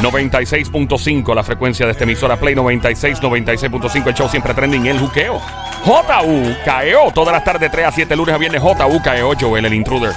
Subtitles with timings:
[0.00, 5.40] 96.5 la frecuencia de esta emisora Play 96, 96.5 el show siempre trending el juqueo.
[5.84, 10.12] JUKEO, todas las tardes 3 a 7 lunes a viernes JUKEO, Joel el intruder.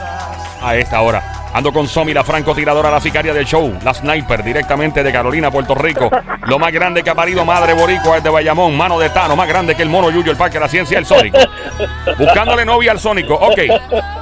[0.61, 1.49] A esta hora.
[1.53, 5.75] Ando con Somi, la francotiradora, la sicaria del show, la sniper, directamente de Carolina, Puerto
[5.75, 6.09] Rico.
[6.47, 9.47] Lo más grande que ha parido madre boricua es de Bayamón, mano de Tano, más
[9.47, 11.37] grande que el mono Yuyo, el parque de la ciencia, el Sónico.
[12.17, 13.35] Buscándole novia al Sónico.
[13.35, 13.59] Ok.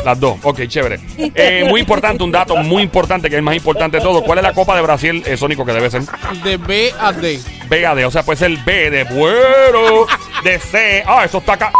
[0.03, 0.37] Las dos.
[0.43, 0.99] Ok, chévere.
[1.17, 4.21] Eh, muy importante, un dato muy importante, que es el más importante de todo.
[4.23, 6.03] ¿Cuál es la Copa de Brasil, eh, Sónico, que debe ser?
[6.43, 7.39] De B a D.
[7.67, 8.05] B a D.
[8.05, 10.05] O sea, puede ser B de bueno,
[10.43, 11.03] de C.
[11.07, 11.71] Ah, eso está acá.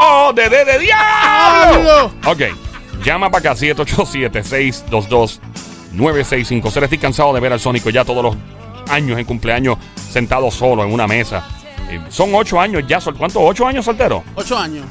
[0.00, 2.12] Oh, de D de diablo.
[2.26, 2.42] Ok.
[3.04, 3.60] Llama para acá,
[5.94, 6.82] 787-622-9650.
[6.84, 8.36] Estoy cansado de ver al Sónico ya todos los
[8.88, 9.76] años en cumpleaños
[10.08, 11.44] sentado solo en una mesa.
[11.90, 13.00] Eh, son ocho años ya.
[13.00, 13.42] ¿Cuántos?
[13.42, 14.22] ¿Ocho años soltero?
[14.34, 14.86] Ocho años.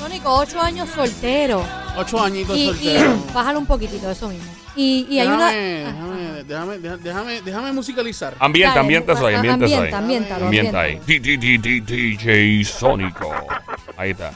[0.00, 1.64] Sónico, ocho años soltero.
[1.96, 3.16] Ocho añitos Y, y soltero.
[3.34, 4.44] bájalo un poquito, eso mismo.
[4.76, 5.52] Y, y hay déjame, una.
[5.52, 8.34] Déjame, déjame, déjame, déjame, déjame musicalizar.
[8.38, 9.92] Ambiente, Dale, ambiente soy, a- ambiente soy.
[9.92, 11.00] ambienta, Ambienta ahí.
[11.06, 13.30] D- D- D- DJ Sónico.
[13.96, 14.32] Ahí está.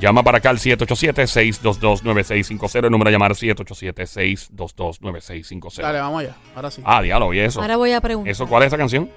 [0.00, 2.84] Llama para acá al 787-622-9650.
[2.86, 5.82] El número a llamar 787-622-9650.
[5.82, 6.34] Dale, vamos allá.
[6.56, 6.80] Ahora sí.
[6.84, 7.60] Ah, diálogo, ¿y eso?
[7.60, 8.30] Ahora voy a preguntar.
[8.30, 9.10] ¿Eso cuál es esa canción?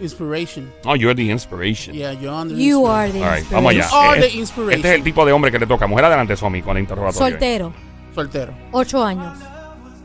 [0.00, 0.70] Inspiration.
[0.84, 1.94] Oh, You're the Inspiration.
[1.94, 3.82] Yeah, you're on the You are the All right, vamos allá.
[3.84, 4.02] inspiration.
[4.04, 4.74] You are Eh, the inspiration.
[4.76, 5.86] Este es el tipo de hombre que le toca.
[5.86, 7.18] Mujer adelante, Somi, con el interrogatorio.
[7.30, 7.72] Soltero,
[8.14, 8.52] Soltero.
[8.72, 9.38] ocho años.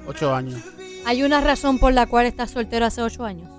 [0.08, 0.61] Ocho años.
[1.06, 3.50] ¿Hay una razón por la cual estás soltero hace ocho años?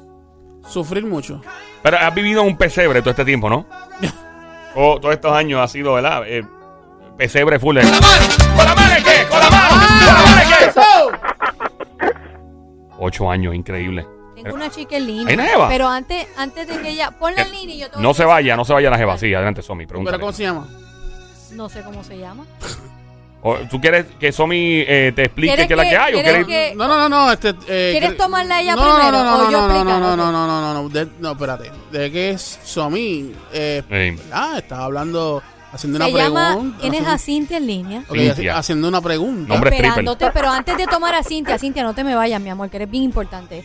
[0.68, 1.42] Sufrir mucho.
[1.82, 3.66] Pero has vivido un pesebre todo este tiempo, ¿no?
[4.74, 6.22] Oh, todos estos años ha sido, ¿verdad?
[6.26, 6.42] Eh,
[7.18, 7.76] pesebre full.
[7.76, 8.24] de- ¿Con la mano?
[8.56, 9.26] ¿Con la mano qué?
[9.28, 9.68] ¿Con la mano?
[9.68, 10.42] ¿Con la mano
[12.00, 12.12] qué?
[12.98, 14.06] Ocho años, increíble.
[14.42, 15.26] Tengo una chica en línea.
[15.28, 15.68] ¿Hay una jeva?
[15.68, 17.10] Pero antes, antes de que ella.
[17.12, 18.98] Ponla en línea y yo te voy No a- se vaya, no se vaya la
[18.98, 19.16] jeva.
[19.18, 20.16] Sí, adelante, Somi, pregúntale.
[20.16, 20.66] ¿Pero cómo se llama?
[21.52, 22.44] No sé cómo se llama.
[23.44, 26.14] O, ¿Tú quieres que Somi eh, te explique ¿Quieres qué es la que- que hay?
[26.14, 27.32] ¿O quieres quieres- que- No, no, no, no.
[27.32, 29.74] Este, eh, ¿Quieres cre- tomarla ella no, primero No, no, o no, yo no, no,
[29.74, 30.00] explicar?
[30.00, 31.72] no, no, no, no, no, no, de- no, espérate.
[31.90, 33.82] De que es Somi, eh.
[33.90, 34.58] ¿verdad?
[34.58, 35.42] Estaba hablando,
[35.72, 36.50] haciendo una llama.
[36.50, 36.78] pregunta.
[36.80, 38.04] Tienes haciendo- a Cintia en línea.
[38.08, 38.58] Ok, Cintia.
[38.58, 39.48] haciendo una pregunta.
[39.52, 39.86] Nombre stripper.
[39.88, 42.76] Esperándote, pero antes de tomar a Cintia, Cintia, no te me vayas, mi amor, que
[42.76, 43.64] eres bien importante.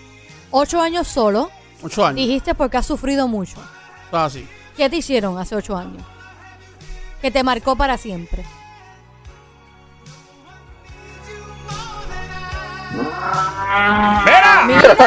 [0.51, 1.49] Ocho años solo,
[1.83, 2.15] Ocho años.
[2.17, 3.57] dijiste porque has sufrido mucho.
[4.05, 4.47] Estaba así.
[4.75, 6.03] ¿Qué te hicieron hace ocho años?
[7.21, 8.45] Que te marcó para siempre.
[14.25, 14.63] ¡Mira!
[14.67, 14.81] Mira,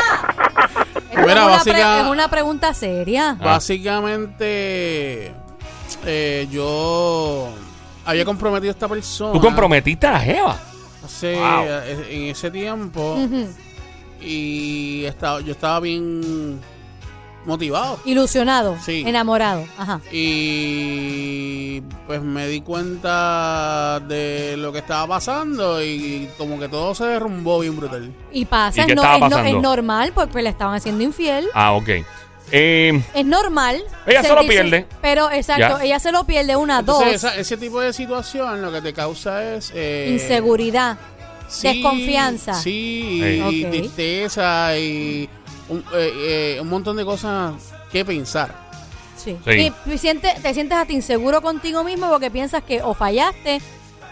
[1.11, 3.31] Esto Mira, es, una básica- pre- es una pregunta seria.
[3.41, 3.45] Ah.
[3.45, 5.33] Básicamente,
[6.05, 7.49] eh, yo
[8.05, 9.33] había comprometido a esta persona.
[9.33, 10.57] ¿Tú comprometiste a la jeva?
[11.05, 11.65] Hace, Wow.
[11.67, 13.15] eh, en ese tiempo.
[13.15, 13.49] Ujú.
[14.21, 16.61] Y estaba, yo estaba bien
[17.47, 17.99] motivado.
[18.05, 19.03] Ilusionado, Sí.
[19.07, 19.65] enamorado.
[19.79, 20.01] Ajá.
[20.11, 27.05] Y pues me di cuenta de lo que estaba pasando y como que todo se
[27.05, 28.13] derrumbó bien brutal.
[28.33, 29.57] Y pasa, ¿Y qué es, no- estaba es no- pasando?
[29.57, 31.47] es normal porque le estaban haciendo infiel.
[31.55, 31.89] Ah, ok.
[32.53, 33.81] Eh, Es normal.
[34.07, 34.87] Ella se lo sentirse- pierde.
[35.01, 35.85] Pero, exacto, Ya.
[35.85, 36.97] ella se lo pierde una, dos.
[37.01, 39.71] Entonces esa- ese tipo de situación lo que te causa es...
[39.73, 40.99] eh, Inseguridad.
[41.51, 42.55] Sí, desconfianza.
[42.55, 43.71] Sí, y Ok.
[43.71, 45.29] tristeza y
[45.69, 46.13] un, eh,
[46.57, 47.55] eh, un montón de cosas
[47.93, 48.55] que pensar.
[49.17, 49.37] Sí.
[49.45, 49.51] Sí.
[49.51, 53.61] Y tú sientes- te sientes hasta inseguro contigo mismo porque piensas que o fallaste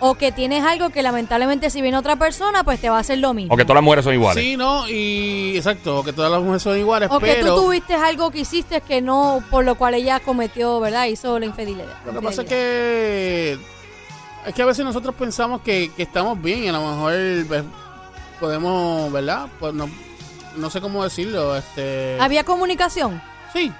[0.01, 3.19] o que tienes algo que lamentablemente si viene otra persona, pues te va a hacer
[3.19, 3.53] lo mismo.
[3.53, 4.45] o que todas las mujeres son iguales.
[4.45, 7.57] Sí, no, y exacto, que todas las mujeres son iguales, O que pero...
[7.57, 11.07] tú tuviste algo que hiciste que no, por lo cual ella cometió, ¿verdad?
[11.07, 11.87] Hizo la infidelidad.
[12.07, 13.59] Lo que pasa es que
[14.49, 17.15] es que a veces nosotros pensamos que, que estamos bien y a lo mejor
[17.47, 17.65] pues,
[18.41, 19.49] podemos, ¿verdad?
[19.59, 19.89] Pues no,
[20.57, 23.21] no sé cómo decirlo, este ¿Había comunicación?
[23.53, 23.73] sí,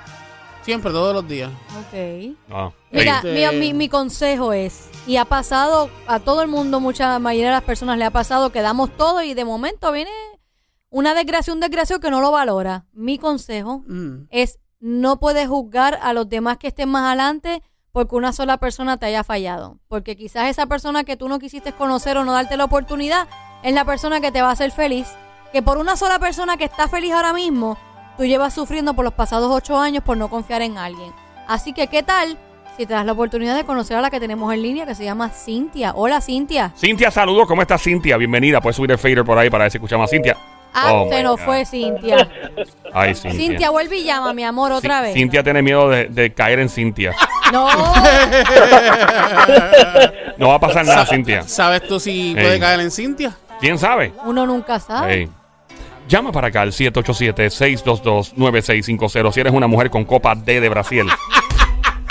[0.63, 1.51] siempre todos los días.
[1.79, 2.37] Ok.
[2.51, 3.29] Ah, Mira, sí.
[3.29, 7.49] Este- mi, mi- mi consejo es, y ha pasado a todo el mundo, mucha mayoría
[7.49, 10.11] de las personas le ha pasado que damos todo y de momento viene
[10.91, 12.87] una desgracia, un desgracio que no lo valora.
[12.93, 14.27] Mi consejo Mm.
[14.31, 17.63] es no puedes juzgar a los demás que estén más adelante
[17.99, 19.79] porque una sola persona te haya fallado.
[19.89, 23.27] Porque quizás esa persona que tú no quisiste conocer o no darte la oportunidad
[23.65, 25.09] es la persona que te va a hacer feliz.
[25.53, 27.77] Que por una sola persona que está feliz ahora mismo,
[28.17, 31.13] tú llevas sufriendo por los pasados ocho años por no confiar en alguien.
[31.49, 32.39] Así que, ¿qué tal
[32.77, 35.03] si te das la oportunidad de conocer a la que tenemos en línea que se
[35.03, 35.93] llama Cintia?
[35.97, 36.73] Hola, Cintia.
[36.77, 37.49] Cintia, saludos.
[37.49, 38.17] ¿Cómo estás, Cintia?
[38.17, 38.61] Bienvenida.
[38.61, 40.37] Puedes subir el fader por ahí para ver si escuchamos a Cintia.
[40.87, 41.45] Ah, Oh, se nos God.
[41.45, 42.29] fue Cintia.
[42.93, 43.41] Ay, Cintia.
[43.41, 45.15] Cintia, vuelve y llama, mi amor, otra vez.
[45.15, 47.15] Cintia tiene miedo de, de caer en Cintia.
[47.53, 47.69] No,
[50.37, 51.43] No va a pasar nada, Cintia.
[51.43, 52.35] ¿Sabes tú si Ey.
[52.35, 53.33] puede caer en Cintia?
[53.61, 54.13] ¿Quién sabe?
[54.25, 55.15] uno nunca sabe.
[55.15, 55.29] Ey.
[56.09, 61.07] Llama para acá al 787-622-9650 si eres una mujer con copa D de Brasil.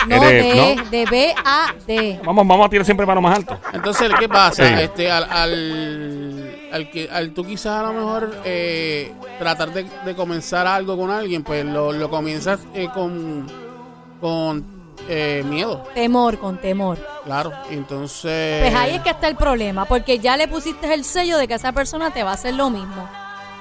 [0.08, 0.84] No, Eres- de, ¿no?
[0.90, 2.20] de B a D.
[2.24, 3.60] Vamos, vamos a tirar siempre mano más alto.
[3.74, 4.68] Entonces, ¿qué pasa?
[4.68, 4.74] Sí.
[4.84, 10.16] Este, al, al, al que, al tú quizás a lo mejor eh, tratar de, de
[10.16, 13.48] comenzar algo con alguien, pues lo, lo comienzas eh, con,
[14.20, 14.66] con
[15.08, 16.98] eh, miedo, Temor con temor.
[17.24, 17.54] claro.
[17.70, 18.62] Entonces...
[18.64, 21.54] Pues ahí es que está el problema, porque ya le pusiste el sello de que
[21.54, 23.08] esa persona te va a hacer lo mismo.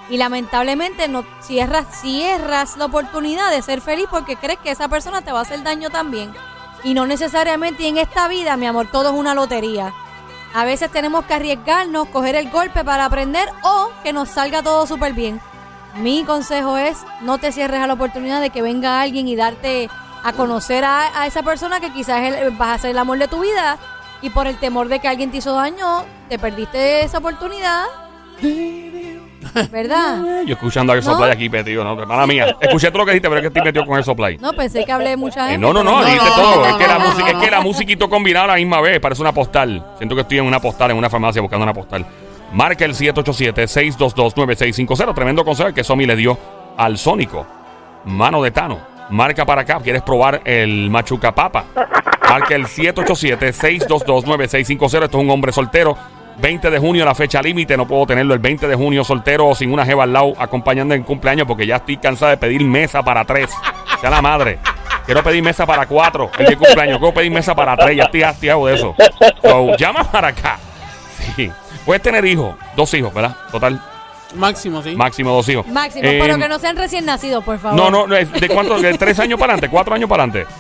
[0.09, 5.23] Y lamentablemente no cierras, cierras la oportunidad de ser feliz porque crees que esa persona
[5.23, 6.33] te va a hacer daño también.
[6.85, 9.93] Y no necesariamente y en esta vida, mi amor, todo es una lotería.
[10.59, 14.87] A veces tenemos que arriesgarnos, coger el golpe para aprender o que nos salga todo
[14.87, 15.39] súper bien.
[15.97, 19.91] Mi consejo es no te cierres a la oportunidad de que venga alguien y darte
[20.25, 23.29] a conocer a, a esa persona que quizás él- vas a ser el amor de
[23.29, 23.77] tu vida
[24.23, 27.85] y por el temor de que alguien te hizo daño, te perdiste esa oportunidad.
[29.71, 30.43] ¿Verdad?
[30.47, 31.03] Yo escuchando a ¿No?
[31.03, 32.57] Soplay aquí, tío, no, mala mía.
[32.61, 34.39] Escuché todo lo que dijiste, pero es que estoy metido con el Soplay.
[34.39, 35.67] No, pensé que hablé mucha Eh, gente.
[35.67, 36.67] no, no, no, dijiste todo.
[36.67, 37.63] es que la música, es que la no.
[37.65, 39.01] música y todo combinado a la misma vez.
[39.01, 39.85] Parece una postal.
[39.99, 42.05] Siento que estoy en una postal, en una farmacia buscando una postal.
[42.53, 45.15] Marca el 787-622-9650.
[45.15, 46.39] Tremendo consejo que Somi le dio
[46.77, 47.47] al Sónico.
[48.05, 48.79] Mano de Tano.
[49.11, 49.79] Marca para acá.
[49.83, 51.65] ¿Quieres probar el machuca papa?
[52.29, 55.05] Marca el 787-622-9650.
[55.05, 55.97] Esto es un hombre soltero.
[56.39, 57.77] 20 de junio, la fecha límite.
[57.77, 60.95] No puedo tenerlo el 20 de junio soltero o sin una jeva al lado acompañando
[60.95, 63.51] en cumpleaños porque ya estoy cansada de pedir mesa para tres.
[64.01, 64.59] Sea la madre.
[65.07, 66.99] Quiero pedir mesa para cuatro el día de cumpleaños.
[66.99, 67.97] Quiero pedir mesa para tres.
[67.97, 68.95] Ya estoy hastiado de eso.
[69.43, 70.59] So, llama para acá.
[71.37, 71.51] Sí.
[71.85, 72.57] Puedes tener hijos.
[72.75, 73.37] Dos hijos, ¿verdad?
[73.51, 73.81] Total.
[74.35, 74.95] Máximo, sí.
[74.97, 75.67] Máximo dos hijos.
[75.69, 77.79] Máximo, Eh, pero que no sean recién nacidos, por favor.
[77.79, 78.79] No, no, ¿de cuánto?
[78.81, 79.71] ¿De tres años para adelante?
[79.73, 80.53] ¿Cuatro años para adelante?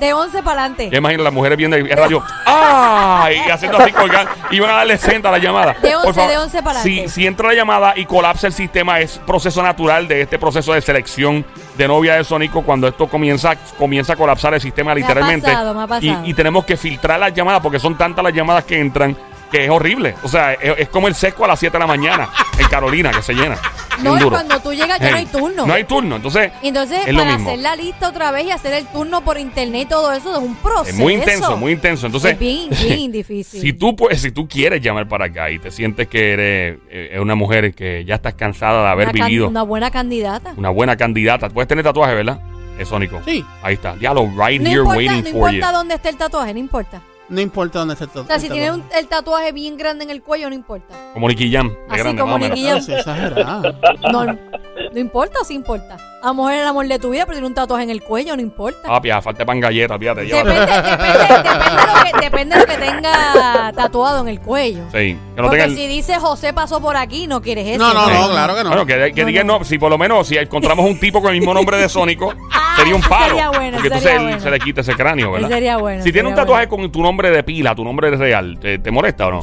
[0.00, 0.90] De 11 para adelante.
[0.90, 2.22] Ya imagino las mujeres viendo el radio.
[2.44, 3.40] ¡Ay!
[3.46, 4.28] Y haciendo así colgar.
[4.50, 5.74] Y van a darle senta a la llamada.
[5.80, 7.08] De 11, Por favor, de 11 para adelante.
[7.08, 10.80] si entra la llamada y colapsa el sistema, es proceso natural de este proceso de
[10.80, 11.44] selección
[11.76, 12.62] de novia de Sónico.
[12.62, 15.46] Cuando esto comienza, comienza a colapsar el sistema literalmente.
[15.46, 16.22] pasado, me ha pasado.
[16.24, 19.16] Y, y tenemos que filtrar las llamadas porque son tantas las llamadas que entran
[19.54, 20.14] que es horrible.
[20.24, 22.28] O sea, es, es como el seco a las 7 de la mañana
[22.58, 23.56] en Carolina que se llena.
[24.02, 24.30] No, y duro.
[24.32, 25.66] cuando tú llegas ya no hay turno.
[25.66, 26.16] No hay turno.
[26.16, 27.50] Entonces, Entonces, es lo para mismo.
[27.50, 30.38] hacer la lista otra vez y hacer el turno por internet y todo eso es
[30.42, 30.90] un proceso.
[30.90, 32.06] Es muy intenso, muy intenso.
[32.06, 33.60] Entonces, Es bien, bien difícil.
[33.60, 37.16] Si tú puedes, si tú quieres llamar para acá y te sientes que eres eh,
[37.20, 40.54] una mujer que ya estás cansada de haber una, vivido una buena candidata.
[40.56, 42.40] una buena candidata, puedes tener tatuaje, ¿verdad?
[42.76, 43.20] Es Sónico.
[43.24, 43.44] Sí.
[43.62, 43.94] Ahí está.
[43.94, 45.54] Diablo, right No here importa, waiting no for you.
[45.58, 47.00] importa dónde esté el tatuaje, no importa.
[47.28, 48.24] No importa dónde esté todo.
[48.24, 50.94] O sea, si tienes un- el tatuaje bien grande en el cuello, no importa.
[51.14, 52.58] Como Nicky Jam, de Así grande, como más o menos.
[52.58, 52.98] Nicky Jam.
[52.98, 53.74] Exagerado.
[54.12, 55.96] No, no importa o sí importa.
[56.24, 58.00] A lo mejor es el amor de tu vida, pero tiene un tatuaje en el
[58.02, 58.88] cuello, no importa.
[58.88, 59.98] Ah, falta pan galleta.
[59.98, 60.48] Depende, llévate.
[60.48, 64.84] depende, depende, de lo que, depende de lo que tenga tatuado en el cuello.
[64.90, 67.78] Sí, que no Porque tenga el- si dice José pasó por aquí, no quieres eso.
[67.78, 68.12] No, no, Sí.
[68.14, 68.68] no, claro que no.
[68.70, 69.58] Bueno, que, que No, digan, no.
[69.58, 72.32] no, si por lo menos si encontramos un tipo con el mismo nombre de Sónico,
[72.52, 73.26] Ah, sería un palo.
[73.28, 74.40] sería bueno, porque entonces sería él bueno.
[74.40, 75.48] se le quita ese cráneo, ¿verdad?
[75.50, 78.58] Sería bueno, Si tiene un sería tatuaje con tu nombre de pila, tu nombre real,
[78.58, 79.40] ¿te, te molesta o no?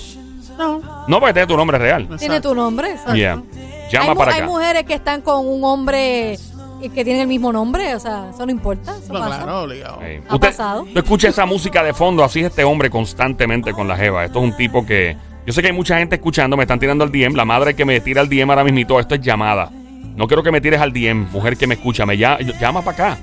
[0.57, 0.81] No.
[1.07, 2.07] No, porque tiene tu nombre real.
[2.19, 2.92] Tiene tu nombre.
[2.92, 3.13] exacto.
[3.16, 3.42] Yeah.
[3.92, 4.47] Llama hay, mu- para hay acá.
[4.47, 6.38] mujeres que están con un hombre
[6.81, 8.95] y que tienen el mismo nombre, o sea, eso no importa.
[8.97, 9.44] Eso No, pasa.
[9.44, 10.02] claro, obligado.
[10.02, 10.21] Ey.
[10.28, 10.85] Ha pasado.
[10.92, 14.26] Tú escuchas esa música de fondo, así es este hombre constantemente con la jeva.
[14.26, 15.16] Esto es un tipo que.
[15.45, 17.35] Yo sé que hay mucha gente escuchando, me están tirando al DM.
[17.35, 19.69] La madre que me tira al DM ahora mismo, esto es llamada.
[20.16, 22.06] No quiero que me tires al DM, mujer que me escucha.
[22.06, 23.18] Me llama, llama para acá.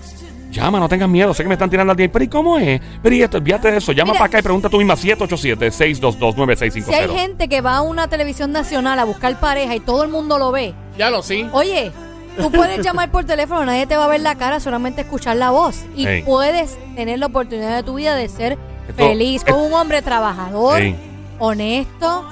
[0.50, 1.34] Llama, no tengas miedo.
[1.34, 2.08] Sé que me están tirando al DM.
[2.10, 2.80] Pero ¿y cómo es?
[3.02, 3.92] Pero y esto, olvídate de eso.
[3.92, 4.18] Llama Mira.
[4.20, 6.82] para acá y pregunta tú misma 787-622-9650.
[6.84, 10.08] Si hay gente que va a una televisión nacional a buscar pareja y todo el
[10.10, 11.46] mundo lo ve, Ya lo sí.
[11.52, 11.92] oye,
[12.40, 15.50] tú puedes llamar por teléfono, nadie te va a ver la cara, solamente escuchar la
[15.50, 15.84] voz.
[15.94, 16.22] Y Ey.
[16.22, 18.52] puedes tener la oportunidad de tu vida de ser
[18.88, 20.96] Esto- feliz con un hombre trabajador, Ey.
[21.38, 22.24] honesto,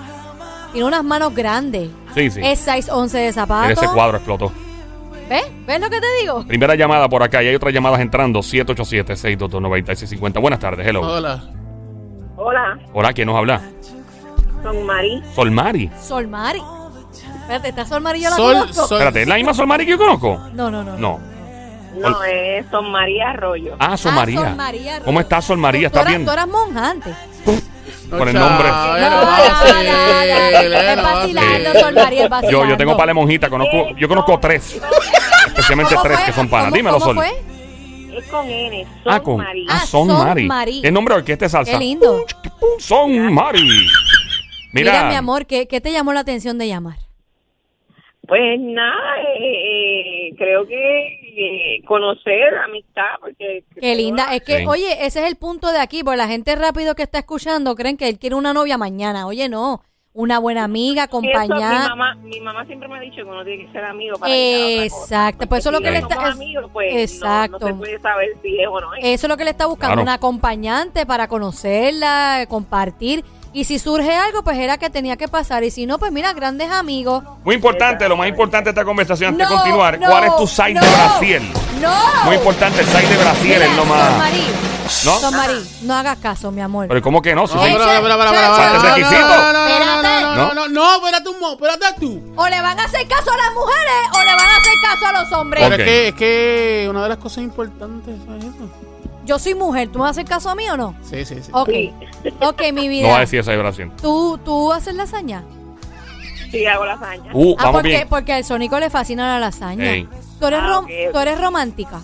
[0.72, 1.90] tiene unas manos grandes.
[2.14, 2.40] Sí, sí.
[2.42, 3.82] Es 6'11 de zapatos.
[3.82, 4.52] Ese cuadro explotó.
[5.28, 5.44] ¿Ves?
[5.66, 6.44] ¿Ves lo que te digo?
[6.46, 8.42] Primera llamada por acá y hay otras llamadas entrando.
[8.42, 10.40] 787-622-9650.
[10.40, 11.00] Buenas tardes, hello.
[11.02, 11.42] Hola.
[12.36, 13.60] Hola, Hola, ¿quién nos habla?
[14.62, 15.22] son Mari.
[15.34, 15.90] Solmari.
[16.00, 16.60] Sol Mari.
[17.12, 18.20] Espérate, ¿está Sol Mari?
[18.20, 18.86] Yo la Sol, conozco.
[18.86, 18.96] Sol.
[18.98, 20.40] Espérate, ¿es la misma Solmari que yo conozco?
[20.52, 20.96] No, no, no.
[20.96, 21.20] No.
[21.96, 23.74] No, es Son María Arroyo.
[23.78, 24.40] Ah, Sol Ah, María.
[24.40, 25.88] Sol María ¿Cómo estás, Sol María?
[25.90, 26.26] Tú ¿Estás eras- bien?
[26.26, 27.16] Tú eras monja antes.
[28.10, 28.68] Con el nombre.
[28.68, 29.90] chao, No, ya no, no no, vacile,
[30.68, 31.80] no, Es no vacilando, vacile.
[31.80, 32.64] Sol María, es vacilando.
[32.64, 34.80] Yo, yo tengo par de monjitas, conozco, yo conozco tres.
[35.48, 36.26] Especialmente ¿Cómo tres fue?
[36.26, 36.66] que son panas.
[36.66, 37.16] ¿Cómo- Dímelo, cómo Sol.
[37.16, 38.18] fue?
[38.18, 39.64] Es con N, Son Ah, con María.
[39.70, 40.46] ah, Ah, Son Son Mari.
[40.46, 40.82] Mari.
[40.82, 41.72] ¿Qué nombre de orquesta de salsa?
[41.72, 42.24] Qué lindo.
[42.78, 43.88] Son Mari.
[44.76, 46.98] Mira, Mira, mi amor, ¿qué, qué te llamó la atención de llamar?
[48.28, 53.62] Pues nada, eh, eh, creo que eh, conocer, amistad, porque...
[53.80, 54.34] Qué linda.
[54.34, 54.64] Es que, Sí.
[54.66, 57.96] oye, ese es el punto de aquí, porque la gente rápido que está escuchando creen
[57.96, 59.26] que él quiere una novia mañana.
[59.26, 59.82] Oye, no.
[60.18, 63.66] Una buena amiga, Eso, mi, mamá, mi mamá siempre me ha dicho que uno tiene
[63.66, 64.32] que ser amigo para.
[64.34, 66.28] Exacto, pues eso es lo que le está.
[66.30, 67.58] amigos, pues, no- exacto.
[67.60, 69.04] No, se puede saber si es o no es.
[69.04, 70.02] Eso es lo que le está buscando, Claro.
[70.04, 73.24] una acompañante para conocerla, compartir.
[73.56, 75.64] Y si surge algo, pues era que tenía que pasar.
[75.64, 77.24] Y si no, pues mira, grandes amigos.
[77.42, 79.98] Muy importante, lo más importante de esta conversación antes de continuar.
[79.98, 81.52] no, ¿Cuál es tu size no, de Brasil?
[81.80, 82.24] ¡No!
[82.26, 84.18] Muy importante, el size de Brasil Mira, es lo Son más.
[84.18, 84.46] Marí,
[85.06, 85.18] ¿No?
[85.20, 86.86] Son Marí, no hagas caso, mi amor.
[86.86, 87.46] Pero ¿cómo que no?
[87.46, 88.66] Si No, no, no, no, no, no, Espérate.
[90.36, 92.34] no, no, no, no, espérate un mo, espérate tú.
[92.36, 95.06] O le van a hacer caso a las mujeres o le van a hacer caso
[95.06, 95.64] a los hombres.
[95.66, 98.70] Pero es que, es que una de las cosas importantes es eso.
[99.26, 100.94] Yo soy mujer, ¿tú me vas a hacer caso a mí o no?
[101.02, 101.50] Sí, sí, sí.
[101.52, 101.92] Ok, Sí.
[102.40, 103.02] ok, mi vida.
[103.08, 103.90] No va a decir esa Brasil.
[104.00, 105.42] ¿Tú, ¿Tú haces lasaña?
[106.50, 107.30] Sí, hago lasaña.
[107.34, 108.08] Uh, Ah, vamos porque, bien.
[108.08, 109.84] porque al Sónico le fascina la lasaña.
[109.90, 110.08] Ey.
[110.38, 111.12] ¿Tú, eres Ah, rom- ok.
[111.12, 112.00] ¿Tú eres romántica?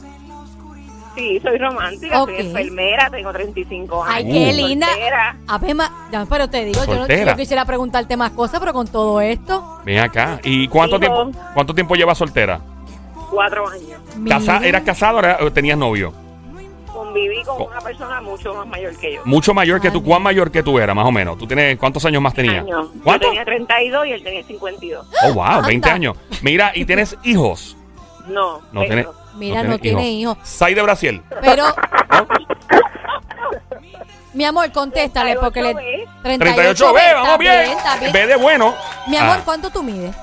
[1.15, 2.31] Sí, soy romántica, Ok.
[2.31, 4.15] soy enfermera, tengo 35 años.
[4.17, 4.67] Ay, qué Uh.
[4.67, 4.87] linda.
[4.89, 5.37] soltera.
[5.47, 7.33] A ver, ma- ya, pero te digo, yo no, Soltera.
[7.33, 9.79] yo quisiera preguntarte más cosas, pero con todo esto.
[9.85, 10.41] Ven acá.
[10.43, 11.01] ¿Y cuánto Hijo.
[11.01, 12.61] tiempo, cuánto tiempo llevas soltera?
[13.31, 14.01] Cuatro años.
[14.29, 14.69] Casa- mira.
[14.69, 16.13] ¿Eras casado o era- o tenías novio?
[17.13, 19.21] Conviví con Co- una persona mucho más mayor que yo.
[19.27, 20.03] Mucho mayor que tú.
[20.03, 21.37] ¿Cuán mayor que tú eras, más o menos?
[21.37, 22.63] ¿Tú tienes cuántos años más tenías?
[22.65, 22.89] Años.
[22.95, 23.27] Yo ¿Cuánto?
[23.29, 25.07] tenía 32 y él tenía 52.
[25.25, 25.93] Oh, wow, 20 Anda.
[25.95, 26.17] años.
[26.41, 27.77] Mira, ¿y tienes hijos?
[28.29, 29.07] No, No pero- tiene.
[29.35, 30.39] Mira, no tiene hijos.
[30.43, 31.23] Sai de Brasil.
[31.43, 31.65] Pero.
[34.35, 35.75] Mi amor, contéstale, porque le.
[36.23, 37.71] 38 38 B, vamos bien.
[38.13, 38.75] B de bueno.
[39.07, 39.43] Mi amor, Ah.
[39.45, 40.15] ¿cuánto tú mides?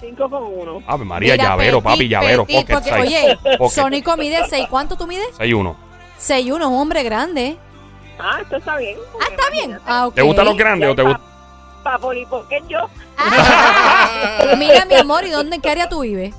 [0.00, 0.82] 5 con 1.
[0.86, 2.44] Ave María, Mira, llavero, petit, papi, llavero.
[2.46, 3.38] petit, Pocket porque, size.
[3.58, 3.70] oye.
[3.70, 4.66] Sónico mide 6.
[4.68, 5.28] ¿Cuánto tú mides?
[5.38, 5.74] 6'1".
[6.20, 7.56] 6'1, un hombre grande.
[8.18, 8.96] Ah, esto está bien.
[9.20, 9.78] Ah, está bien.
[9.86, 10.08] Ah.
[10.14, 11.22] ¿Te gustan los grandes o te gustan?
[11.82, 12.78] Para Polipocket yo,
[13.16, 16.34] Ah, mira, mi amor, ¿y dónde, en qué área tú vives?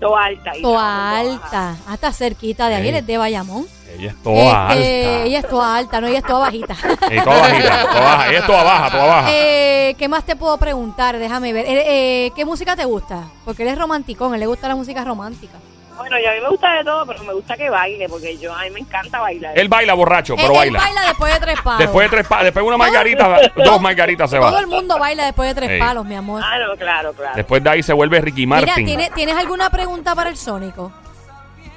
[0.00, 0.52] todo alta.
[0.62, 1.76] Toa alta.
[1.88, 2.88] Hasta cerquita de ahí, Ey.
[2.90, 3.66] él es de Bayamón.
[3.98, 5.24] Ella es toda Este, alta.
[5.26, 6.76] Ella es toda alta, no, ella es toda bajita.
[7.10, 8.28] Ey, toda bajita, toda baja.
[8.28, 9.28] Ella es toda baja, toda baja.
[9.32, 11.18] Eh, ¿Qué más te puedo preguntar?
[11.18, 11.66] Déjame ver.
[11.66, 13.24] Eh, eh, ¿Qué música te gusta?
[13.44, 15.58] Porque él es romanticón, él le gusta la música romántica.
[15.98, 18.54] Bueno, yo a mí me gusta de todo, pero me gusta que baile, porque yo
[18.54, 19.58] a mí me encanta bailar.
[19.58, 20.78] Él baila borracho, Él, pero él baila.
[20.80, 21.78] baila después de tres palos.
[21.80, 24.60] Después de tres pa- después de una margarita, dos margaritas se Todo va.
[24.60, 25.80] el mundo baila después de tres Ey.
[25.80, 26.42] palos, mi amor.
[26.44, 27.32] Ah, no, claro, claro.
[27.36, 28.86] Después de ahí se vuelve Ricky Mira, Martin.
[28.86, 30.92] ¿tienes, ¿tienes alguna pregunta para el Sónico?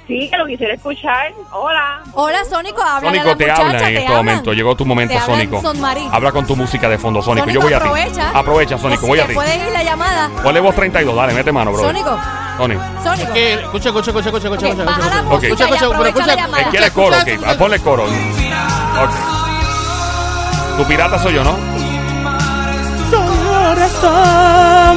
[0.06, 1.32] Sí, que lo quisiera escuchar.
[1.52, 2.00] Hola.
[2.14, 4.16] Hola, Sónico, habla Sónico a te muchacha, habla en te este hablan.
[4.24, 4.52] momento.
[4.52, 5.62] Llegó tu momento, Te Sónico.
[6.10, 7.48] Habla con tu música de fondo, Sónico.
[7.50, 8.32] Yo voy a aprovecha.
[8.32, 8.38] ti.
[8.38, 9.06] Aprovecha, Sónico.
[9.06, 9.34] Voy si a ti.
[9.34, 10.28] puedes ir la llamada.
[10.42, 11.14] Ponle voz 32.
[11.14, 11.82] Dale, mete mano, bro.
[11.84, 12.18] Sónico,
[12.58, 12.82] Sónico.
[13.04, 13.32] Sónico.
[13.32, 16.08] Escucha, escucha, escucha, escucha, escucha, escucha, escucha.
[16.08, 17.56] Escucha, quiere coro, ok.
[17.58, 18.04] Ponle coro.
[18.04, 19.10] Ok.
[20.78, 21.56] Tu pirata soy yo, ¿no?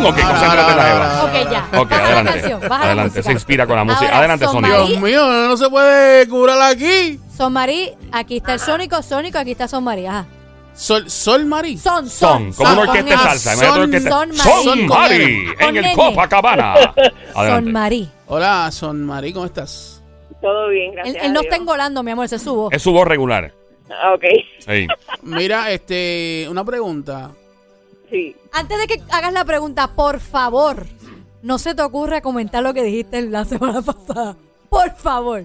[0.08, 1.24] Ok, concéntrate en la jeva.
[1.24, 1.80] Ok, ya.
[1.80, 2.32] Ok, Baja la adelante.
[2.40, 3.24] canción, baja la Adelante, música.
[3.24, 4.06] se inspira con la música.
[4.06, 4.74] Ahora, Adelante, Son Sónico.
[4.78, 4.88] Marí.
[4.90, 7.20] Dios mío, no se puede curar aquí.
[7.36, 10.06] Son Marí, aquí está el Sónico, Sónico, aquí está Son Marí.
[10.06, 10.26] Ajá.
[10.74, 11.78] Sol, Sol Marí.
[11.78, 12.66] Son, Son, son.
[12.66, 13.54] como una orquesta de con salsa.
[13.54, 13.66] S.
[13.66, 15.46] Imagínate una orquesta- son Son Mari.
[15.60, 15.96] En el.
[15.96, 16.74] Copacabana.
[16.96, 17.72] Son Adelante.
[17.72, 18.10] Marí.
[18.28, 20.04] Hola, Son Marí, ¿cómo estás?
[20.42, 21.24] Todo bien, Él, gracias.
[21.26, 22.70] él no a está engolando, mi amor, ese subo.
[22.72, 23.52] Es su voz regular.
[23.90, 24.24] Ah, Ok,
[24.60, 24.88] Sí.
[25.24, 27.32] Mira, este, una pregunta.
[28.10, 28.36] Sí.
[28.52, 30.86] Antes de que hagas la pregunta, por favor,
[31.42, 34.36] no se te ocurra comentar lo que dijiste la semana pasada.
[34.70, 35.44] Por favor.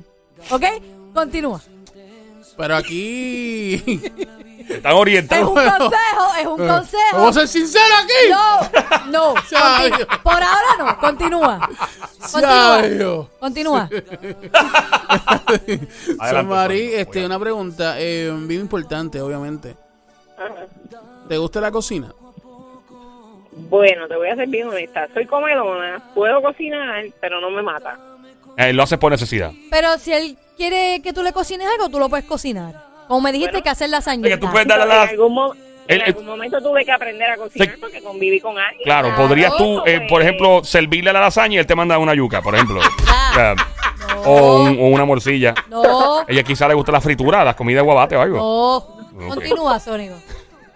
[0.51, 0.65] ¿Ok?
[1.15, 1.61] Continúa.
[2.57, 3.75] Pero aquí.
[4.69, 5.49] Están Es orientados.
[5.49, 6.97] un consejo, es un consejo.
[7.15, 8.31] Vamos a ser sinceros aquí.
[9.11, 9.35] No, no.
[9.51, 10.99] Continu- Por ahora no.
[11.01, 11.69] Continúa.
[12.31, 13.29] Continúa.
[13.41, 13.89] Continúa.
[16.19, 16.65] Sónico.
[16.73, 19.77] este, una pregunta eh, bien importante, obviamente.
[20.39, 20.67] Ajá.
[21.29, 22.13] ¿Te gusta la cocina?
[23.69, 25.09] Bueno, te voy a ser bien honesta.
[25.15, 27.99] Soy comelona, puedo cocinar, pero no me mata.
[28.57, 29.53] Eh, lo haces por necesidad.
[29.71, 32.75] Pero si él quiere que tú le cocines algo, tú lo puedes cocinar.
[33.09, 33.65] Como me dijiste Bueno.
[33.65, 34.25] que hacer lasaña.
[34.27, 35.05] Oye, tú puedes darle la...
[35.05, 35.55] en algún, mo-
[35.89, 38.85] en El- algún momento tuve que aprender a cocinar porque conviví con alguien.
[38.85, 40.25] Claro, Claro, podrías tú, eh, por pues.
[40.27, 42.81] ejemplo, servirle la lasaña y él te manda una yuca, por ejemplo.
[43.31, 44.23] O, sea, No.
[44.23, 45.55] o, un- o una morcilla.
[45.69, 46.25] No.
[46.27, 49.09] Ella quizá le gusta la fritura, las comidas de guabate o algo.
[49.13, 49.29] No.
[49.29, 50.15] Continúa, Sónico.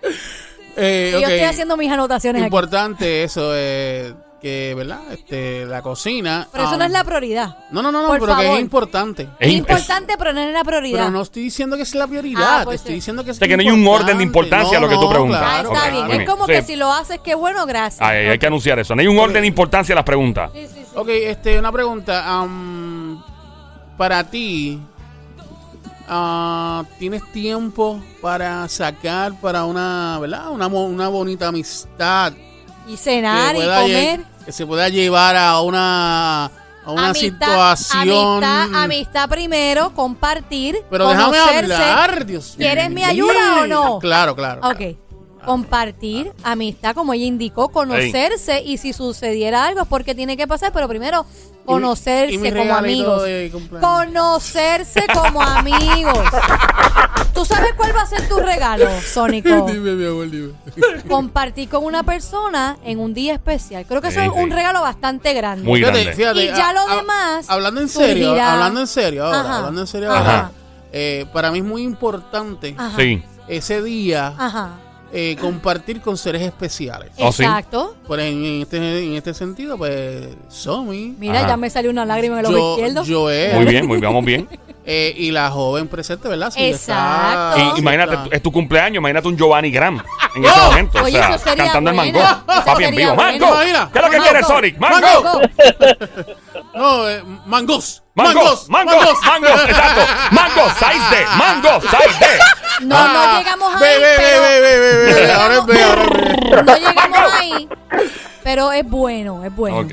[0.76, 1.22] Eh, Que ok.
[1.22, 2.46] Yo estoy haciendo mis anotaciones aquí.
[2.46, 5.00] Importante eso, eh, que, ¿verdad?
[5.10, 6.46] Este, la cocina.
[6.52, 7.56] Pero eso um, no es la prioridad.
[7.70, 8.56] No, no, no, no, Por pero que favor.
[8.58, 9.28] es importante.
[9.38, 10.98] Es importante, pero no es la prioridad.
[10.98, 12.94] Pero no estoy diciendo que es la prioridad, Ah, pues te estoy sí.
[12.96, 14.96] diciendo que es O sea, que no hay un orden de importancia a lo que
[14.96, 15.40] tú preguntas.
[15.42, 16.20] Ah, está bien.
[16.20, 16.52] Es como Sí.
[16.52, 18.02] que si lo haces, qué bueno, gracias.
[18.06, 18.94] Ay, hay que anunciar eso.
[18.94, 20.50] No hay un orden de importancia a las preguntas.
[20.52, 20.86] Sí, sí, sí.
[20.94, 22.24] Ok, este, una pregunta.
[22.28, 23.22] am,
[23.96, 24.78] para ti,
[26.08, 30.50] ah, ¿tienes tiempo para sacar para una, ¿verdad?
[30.50, 32.32] Una, una bonita amistad
[32.86, 34.24] Y cenar y comer.
[34.44, 36.46] que se pueda llevar a una,
[36.84, 38.44] a una situación.
[38.44, 40.78] Amistad, amistad primero, compartir.
[40.90, 41.74] Pero déjame conocerse.
[41.74, 42.66] hablar, Dios mío.
[42.68, 43.98] ¿Quieres mi ayuda o no?
[43.98, 44.60] Claro, claro.
[44.68, 44.98] Ok.
[45.44, 50.72] Compartir, amistad, como ella indicó, conocerse y si sucediera algo es porque tiene que pasar,
[50.72, 51.26] pero primero
[51.64, 53.22] conocerse y mi como amigos.
[53.80, 56.18] Conocerse como amigos.
[57.32, 59.48] ¿Tú sabes cuál va a ser tu regalo, Sónico?
[59.66, 60.52] Dime, mi amor, dime.
[61.08, 63.84] Compartir con una persona en un día especial.
[63.86, 65.64] Creo que eso Sí, es un regalo bastante grande.
[65.66, 66.16] Muy Fíjate, grande.
[66.16, 68.52] fíjate, Y ya a- lo a- demás Hablando en serio, surgirá.
[68.54, 69.56] hablando en serio ahora, Ajá.
[69.58, 70.18] hablando en serio Ajá.
[70.20, 70.50] ahora.
[70.92, 72.96] eh, para mí es muy importante Ajá.
[73.48, 74.78] Ese día Ajá.
[75.14, 77.10] Eh, compartir con seres especiales.
[77.18, 77.28] Oh.
[77.28, 77.96] Exacto.
[78.06, 81.48] Pues en, en este, en este sentido, pues, Somi, Mira, Ajá.
[81.50, 83.04] ya me salió una lágrima en el ojo yo, izquierdo.
[83.06, 84.48] Joel, Muy bien, muy bien, vamos bien.
[84.86, 86.52] eh, y la joven presente, ¿verdad?
[86.56, 87.56] Exacto.
[87.56, 90.02] está- Y imagínate, está- es tu cumpleaños, imagínate un Giovanni Graham
[90.36, 91.02] en ese momento.
[91.02, 92.20] Oye, o sea, eso sería cantando el mango.
[92.20, 93.14] Eso Papi en vivo.
[93.14, 93.46] bueno.
[93.46, 93.58] ¡Mango!
[93.92, 94.78] ¿Qué es lo que quiere Sonic?
[94.78, 95.00] ¡Mango!
[95.00, 95.22] ¡Mango!
[95.32, 95.40] Go.
[96.74, 98.02] No, eh, mangos.
[98.16, 98.68] ¡Mangos!
[98.68, 99.16] ¡Mangos!
[99.22, 99.60] ¡Mangos!
[99.68, 100.00] Exacto.
[100.32, 100.72] ¡Mangos!
[100.72, 101.26] ¡Size D!
[101.36, 101.82] ¡Mangos!
[101.84, 102.26] ¡Size D!
[102.86, 105.26] No, no llegamos Ve, ahí, ve, pero ve, ve, ve, ve, ve.
[105.28, 106.14] no Ahora es ve, ahora es ve.
[106.14, 107.13] llegamos, no llegamos ahí,
[108.54, 109.80] pero es bueno, es bueno.
[109.80, 109.92] Ok.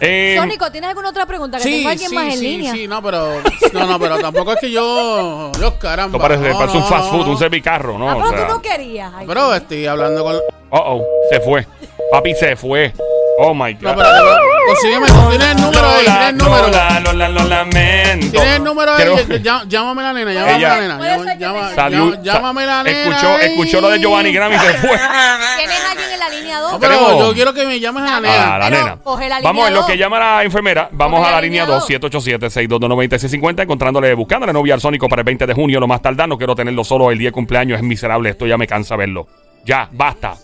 [0.00, 1.58] Eh, Sónico, ¿tienes alguna otra pregunta?
[1.58, 2.72] Que tengo a alguien más en sí, línea.
[2.72, 3.40] sí, no, pero
[3.72, 6.16] no, no, pero tampoco es que yo, yo caramba.
[6.16, 7.30] esto parece, no, parece un no, fast food, no.
[7.32, 8.08] un servicarro, ¿no?
[8.08, 9.12] ah, O pero sea, tú no querías.
[9.12, 11.66] Ay, Pero estoy hablando con oh, oh, se fue.
[12.12, 12.92] Papi se fue.
[13.38, 14.02] Oh my No, God.
[14.02, 16.66] pero consígueme, tienes el número ahí, tienes el número.
[16.68, 18.30] Lola, Lola, lo lamento.
[18.30, 21.34] Tienes el número ahí, Creo- llá- llámame la nena, llámame Ella- la nena.
[21.38, 22.98] Llama- Salió, Llámame la nena.
[23.08, 23.46] escuchó, ahí.
[23.50, 24.88] escuchó lo de Giovanni Graham y se fue.
[25.58, 26.72] ¿Tienes alguien en la línea 2?
[26.72, 28.58] No, pero Tenemos- yo quiero que me llames a la Ah, nena.
[28.58, 28.96] la Pero nena.
[29.02, 29.90] coge la línea Vamos en lo dos.
[29.90, 30.88] que llama la enfermera.
[30.92, 31.88] Vamos Coge a la la línea línea 2, dos.
[31.88, 36.26] 787-622-9650, encontrándole, buscándole novia al Sónico para el 20 de junio, lo más tardar.
[36.28, 38.30] No quiero tenerlo solo el día de cumpleaños, es miserable.
[38.30, 39.26] Esto ya me cansa verlo.
[39.64, 40.36] Ya, basta.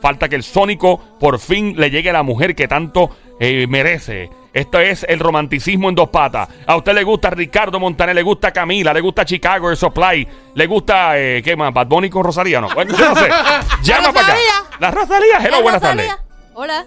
[0.00, 4.30] Falta que el Sónico por fin le llegue a la mujer que tanto eh, merece.
[4.52, 6.48] Esto es el romanticismo en dos patas.
[6.66, 10.66] A usted le gusta Ricardo Montaner, le gusta Camila, le gusta Chicago Air Supply, le
[10.66, 11.72] gusta, eh, ¿qué más?
[11.72, 12.68] Bad Bunny con Rosalía, no.
[12.74, 13.28] Bueno, yo no sé.
[13.82, 14.36] Llama para acá.
[14.80, 16.12] La Rosalía, hello, buenas tardes.
[16.54, 16.84] Hola.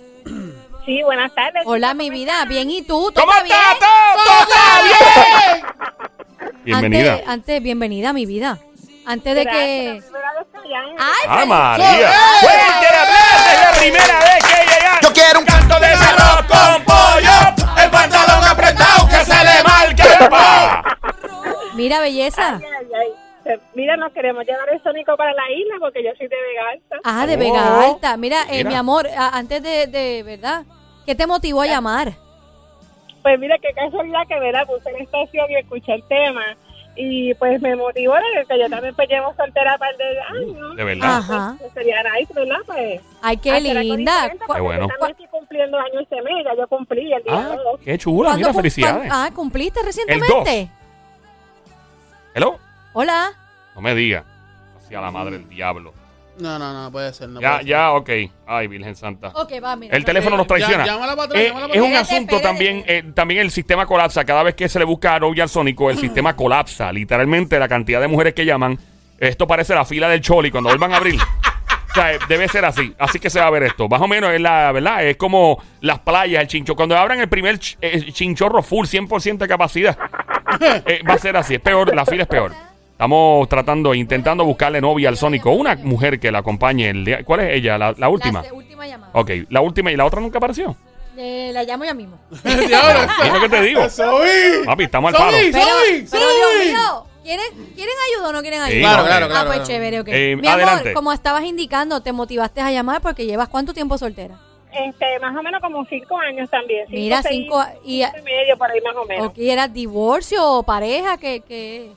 [0.86, 1.64] Sí, buenas tardes.
[1.66, 2.44] Hola, mi vida.
[2.46, 3.10] Bien, ¿y tú?
[3.14, 3.56] ¿Todo ¿Cómo bien?
[3.56, 3.80] está?
[3.80, 6.54] ¿Todo, todo bien?
[6.66, 7.14] Bienvenida.
[7.14, 8.60] Antes, antes, bienvenida, mi vida.
[9.06, 10.02] Antes de que...
[10.66, 12.12] ¡Ay, ¡Ah, María!
[12.40, 13.50] ¡Fuerte el aplauso!
[13.52, 17.90] Es la primera vez que ella Yo quiero un canto de arroz con pollo, el
[17.92, 20.98] pantalón apretado que se le marque el pa.
[21.76, 22.56] Mira, belleza.
[22.56, 22.88] Ay, ay,
[23.46, 23.60] ay.
[23.74, 26.96] Mira, nos queremos llevar el Sónico para la isla porque yo soy de Vega Alta.
[27.04, 27.40] Ah, de Oh.
[27.40, 28.16] Vega Alta.
[28.18, 28.70] Mira, eh, Mira.
[28.70, 30.64] mi amor, a- antes de, de, ¿verdad?
[31.06, 32.14] ¿Qué te motivó a llamar?
[33.22, 36.42] Pues mira, qué casualidad que verá, puse la estación y escuché el tema.
[36.96, 40.76] Y pues me motivó de que yo también pues llevo soltera para de años.
[40.76, 41.18] De verdad.
[41.18, 41.56] Ajá.
[41.60, 42.58] Pues, sería nice, ¿verdad?
[42.68, 43.82] Pues, Ay, qué linda.
[44.14, 44.82] diferente, ¿Cu- porque Qué bueno.
[44.82, 47.80] yo también estoy cumpliendo años este mes, ya yo cumplí el día Ah, 2.
[47.84, 49.10] qué chula, ¿cuándo mira, cum- felicidades.
[49.12, 50.70] Ah, ¿cumpliste recientemente?
[52.36, 52.58] Hello.
[52.94, 53.32] Hola.
[53.76, 54.24] No me diga.
[54.78, 55.94] Hacia la madre del diablo.
[56.40, 57.30] No, no, no puede ser.
[57.30, 57.68] No Ya, puede ser.
[57.70, 58.10] ya, ok.
[58.48, 59.28] Ay, Virgen Santa.
[59.36, 59.96] Ok, va, mira.
[59.96, 60.86] El teléfono nos traiciona.
[60.86, 63.86] Ya- llámala para atrás, Eh, llámala para es un asunto también, eh, también el sistema
[63.86, 64.26] colapsa.
[64.26, 66.92] Cada vez que se le busca a novia al Sónico, el sistema colapsa.
[66.92, 68.78] Literalmente la cantidad de mujeres que llaman.
[69.20, 71.20] Esto parece la fila del Choli cuando vuelvan a abrir.
[71.22, 72.94] O sea, eh, debe ser así.
[72.98, 73.88] Así que se va a ver esto.
[73.88, 75.06] Más o menos es la verdad.
[75.06, 76.76] Es como las playas, el chincho.
[76.76, 79.96] Cuando abran el primer ch- eh, chinchorro full, 100% de capacidad,
[80.88, 81.54] eh, va a ser así.
[81.56, 82.52] Es peor, la fila es peor.
[82.94, 85.52] Estamos tratando, intentando buscarle novia al Sónico.
[85.52, 86.90] Una mujer que la acompañe.
[86.90, 87.78] El día, ¿Cuál es ella?
[87.78, 88.44] La, la última.
[88.44, 89.12] La última llamada.
[89.14, 90.76] Ok, la última y la otra nunca apareció.
[91.18, 92.18] Eh, la llamo ya mismo.
[92.44, 93.90] Es lo que te digo.
[93.90, 94.28] Soy.
[94.66, 95.38] Papi, estamos al palo.
[95.38, 95.52] Soy.
[95.52, 96.24] Pero, Soy, pero.
[96.28, 98.76] Dios mío, ¿quieren, ¿quieren ayuda o no quieren ayuda?
[98.76, 99.42] Sí, Claro, claro, claro.
[99.42, 99.68] ah, pues claro.
[99.68, 100.08] chévere, ok.
[100.10, 100.82] Eh, Mi adelante.
[100.90, 104.40] amor, como estabas indicando, te motivaste a llamar porque llevas cuánto tiempo soltera.
[104.72, 106.86] Este, más o menos como 5 años también.
[106.88, 109.28] Cinco, Mira, seis, cinco y, cinco y medio por ahí más o menos.
[109.28, 111.92] ok, ¿eras divorcio o pareja que, que,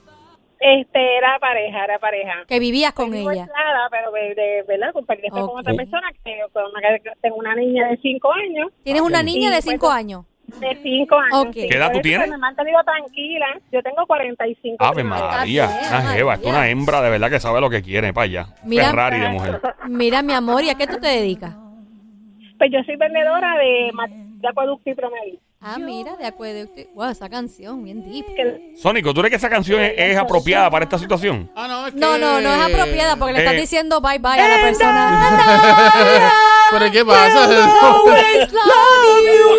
[0.59, 2.33] Este, era pareja, era pareja.
[2.47, 3.43] que vivías con Estoy ella?
[3.45, 5.51] divorciada, pero de, de verdad, compartí esto Ok.
[5.51, 6.79] con otra persona que con una
[7.21, 8.71] tengo una niña de 5 años.
[8.83, 9.25] Tienes una ok.
[9.25, 10.25] niña de Sí, cinco pues, años.
[10.59, 11.45] De 5 años.
[11.47, 11.53] Ok.
[11.53, 11.67] sí.
[11.69, 12.19] ¿Qué edad tú eso, tienes?
[12.19, 13.45] pues, Me he mantenido tranquila.
[13.71, 15.09] Yo tengo 45 Ave años.
[15.19, 16.09] María, bien, una María.
[16.17, 18.45] jeva, esto es una hembra de verdad que sabe lo que quiere para allá.
[18.63, 19.61] Mira- Ferrari de mujer.
[19.89, 21.53] Mira, mi amor, ¿y a qué tú te dedicas?
[22.57, 23.91] Pues yo soy vendedora de,
[24.41, 25.39] de acueducto y promedio.
[25.59, 26.81] Ah, mira, de acueducto.
[26.93, 28.25] Wow, esa canción, bien deep.
[28.35, 31.51] Que- Sónico, ¿tú crees que esa canción es, es apropiada para esta situación?
[31.55, 31.99] Ah, no, es que...
[31.99, 33.61] No, no, no es apropiada porque le estás Eh.
[33.61, 36.31] diciendo bye bye a la persona.
[36.71, 37.49] Pero ¿qué pasa?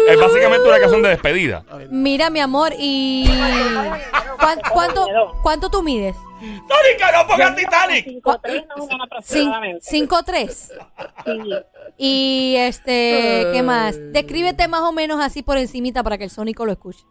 [0.09, 1.65] Es básicamente una canción de despedida.
[1.91, 3.29] Mira, mi amor, ¿y
[4.39, 5.07] cuán- cuánto,
[5.43, 6.17] cuánto tú mides?
[6.41, 8.07] Sónico, no pongas Titanic.
[8.07, 8.23] 5-3
[8.69, 9.87] más o menos Cin- aproximadamente.
[9.91, 10.51] 5-3.
[11.25, 11.51] Sí.
[12.01, 13.97] Y este, ¿qué más?
[14.13, 17.05] Descríbete más o menos así por encimita para que el sónico lo escuche.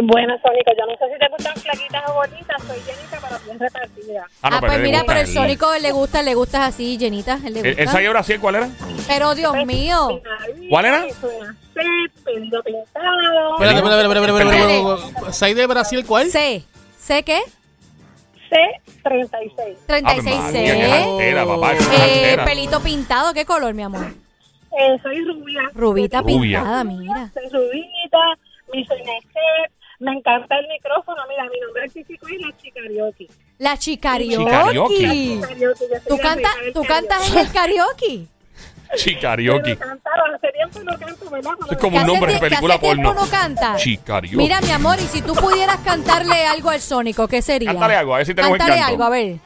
[0.00, 3.58] Bueno, Sónico, yo no sé si te gustan flaquitas o gorditas, soy llenita, pero bien
[3.58, 4.26] repartida.
[4.42, 6.96] Ah, no, Ah, pero pues mira, pero el sónico él le gusta, le gusta así,
[6.96, 8.10] llenita, él le ¿El, gusta.
[8.10, 8.68] Brasil cuál era?
[9.08, 10.22] Pero Dios mío.
[10.70, 11.04] ¿Cuál era?
[11.74, 12.62] Pintado.
[13.54, 14.56] Espérate, espérate, espérate,
[14.96, 15.32] espérate.
[15.32, 16.28] ¿Sai de Brasil cuál?
[16.28, 16.62] C.
[16.96, 17.40] ¿C qué?
[18.50, 19.76] C36.
[19.86, 20.58] 36 Ave C.
[20.58, 24.06] María, qué jartera, papá, qué Eh, pelito pintado, ¿qué color, mi amor?
[24.78, 25.62] Eh, soy rubia.
[25.74, 26.58] Rubita Rubia.
[26.60, 27.30] pintada, mira.
[27.34, 28.18] Soy rubita,
[28.72, 29.02] mi soy
[30.00, 31.22] me encanta el micrófono.
[31.28, 33.28] Mira, mi nombre artístico es la Chicarioki.
[33.58, 33.76] La
[35.48, 38.26] yo soy ¿Tú, la cantas, reina del ¿Tú cantas en el karaoke?
[38.96, 39.72] Chicarioki.
[39.72, 39.78] Es
[41.78, 43.14] como ¿Que un nombre de película porno.
[43.14, 43.76] no canta?
[43.76, 44.36] Chicarioki.
[44.36, 47.70] Mira, mi amor, y si tú pudieras cantarle algo al Sónico, ¿qué sería?
[47.72, 48.92] Cántale algo, a ver si tenemos Cántale encanto.
[48.94, 49.36] algo, a ver.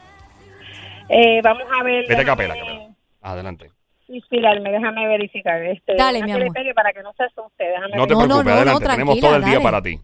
[1.09, 2.05] Eh, vamos a ver.
[2.07, 2.87] Vete a capela, capela.
[3.21, 3.71] Adelante.
[4.07, 5.61] Inspirarme, déjame verificar.
[5.63, 6.53] Este, Dale, mi que le amor.
[6.55, 7.63] pegue para que no se asuste.
[7.63, 8.27] Déjame No te No, ver.
[8.27, 8.83] no, preocupes, no, adelante.
[8.85, 9.63] no, Tenemos tranquila, todo el día dale.
[9.63, 9.99] para ti.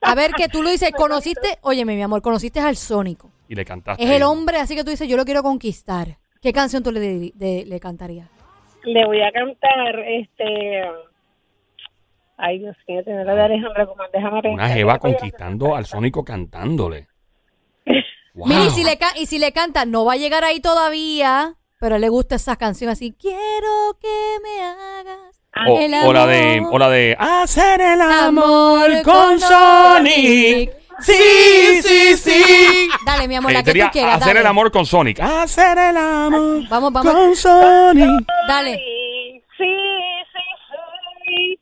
[0.00, 3.30] A ver, que tú lo dices, conociste, óyeme, mi amor, conociste al Sónico.
[3.48, 4.02] Y le cantaste.
[4.02, 6.18] Es el hombre, así que tú dices, yo lo quiero conquistar.
[6.40, 8.28] ¿Qué canción tú le, de- de- le cantarías?
[8.84, 10.82] Le voy a cantar, este...
[12.36, 14.06] Ay, Dios mío, tener la de Alejandra Guzmán.
[14.12, 14.52] Déjame pensar.
[14.66, 17.08] Una jeva conquistando al Sónico cantándole.
[18.34, 18.46] Wow.
[18.46, 21.98] Mira, y si, le y si le canta, no va a llegar ahí todavía, pero
[21.98, 23.12] le gusta esa canción así.
[23.18, 26.70] Quiero que me hagas o, el o la de, amor.
[26.74, 30.70] o la de hacer el amor Amor con con Sonic.
[31.00, 32.88] Sí, sí, sí.
[33.06, 34.14] Dale, mi amor, Eh, la que sería tú quieras.
[34.16, 34.40] hacer dale.
[34.40, 35.20] el amor con Sonic.
[35.20, 37.12] Hacer el amor Vamos, vamos.
[37.14, 38.26] con Sonic.
[38.48, 38.74] Dale.
[39.56, 39.64] Sí,
[40.32, 40.44] sí,
[41.24, 41.60] sí.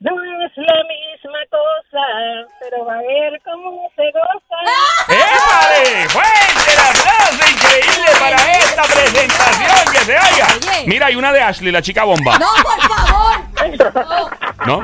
[0.00, 2.04] No es la misma cosa,
[2.60, 4.58] pero va a ver cómo se goza.
[5.08, 6.08] ¡Épale!
[6.10, 10.46] ¡Fuerte el aplauso increíble para esta presentación que se oiga!
[10.86, 12.38] Mira, hay una de Ashley, la chica bomba.
[12.38, 13.40] No, por favor.
[14.66, 14.82] ¿No?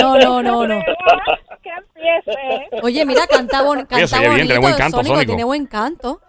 [0.00, 0.80] No, no, no, no.
[1.62, 2.82] Que empiece.
[2.82, 4.46] Oye, mira, canta, bon- canta oye bien, bonito.
[4.46, 6.20] tiene buen canto, Sónico, tiene buen canto.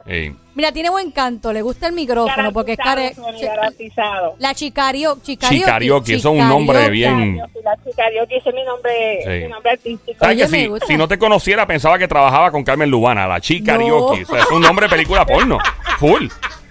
[0.54, 3.16] Mira, tiene buen canto, le gusta el micrófono porque es care...
[3.42, 4.36] Garantizado.
[4.40, 5.60] La chicario, chicarioki.
[5.64, 9.30] Chicarioki, eso es un nombre bien- la chica, yo que ese es mi nombre, Sí.
[9.46, 10.20] mi nombre artístico.
[10.20, 10.86] ¿Sabes Oye, que me si, gusta.
[10.88, 14.08] si no te conociera pensaba que trabajaba con Carmen Lubana, la chica No.
[14.08, 15.58] O sea, es un nombre de película porno.
[16.00, 16.28] Full.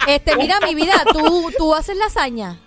[0.06, 2.58] Este, mira, mi vida, ¿tú, tú haces lasaña.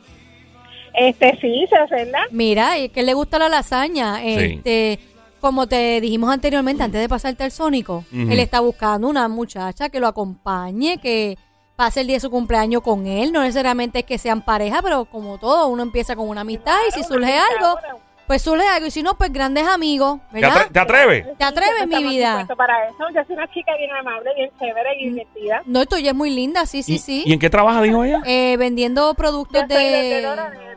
[0.93, 2.23] Este sí, se hace, ¿verdad?
[2.31, 4.23] Mira, es que le gusta la lasaña.
[4.23, 4.99] Este,
[5.39, 9.99] como te dijimos anteriormente, antes de pasarte al Sónico, él está buscando una muchacha que
[9.99, 11.37] lo acompañe, que
[11.75, 13.31] pase el día de su cumpleaños con él.
[13.31, 16.91] No necesariamente es que sean pareja, pero como todo, uno empieza con una amistad y
[16.91, 17.79] si surge algo,
[18.33, 18.87] pues surge algo.
[18.87, 20.65] Y si no, pues grandes amigos, ¿Te, ¿verdad?
[20.65, 21.37] atre- te atreves?
[21.37, 22.47] ¿Te atreves, mi vida?
[22.57, 22.97] para eso.
[23.13, 25.61] Yo soy una chica bien amable, bien chévere y divertida.
[25.67, 27.23] No, tuya es muy linda, sí, sí, ¿Y, sí.
[27.27, 28.23] ¿Y en qué trabaja, dijo ella?
[28.25, 29.75] Eh, vendiendo Yo productos soy de...
[29.75, 30.27] de,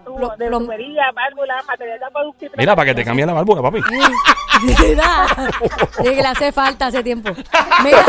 [0.05, 3.81] tu, tubería, válvula, material de producto y Mira, para que te cambie la válvula, papi.
[4.63, 5.27] Mira,
[5.97, 7.31] sí, que le hace falta hace tiempo.
[7.83, 8.05] Mira,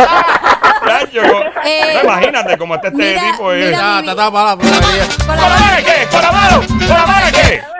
[0.85, 1.21] Chacho,
[1.65, 3.53] Eh, no, imagínate cómo está este mira, tipo.
[3.53, 3.65] eh.
[3.65, 5.05] mira, Ya, mi- está tapada la porquería.
[5.07, 6.07] con ¿Con la- la mano qué?
[6.11, 6.21] ¿Con
[7.61, 7.76] la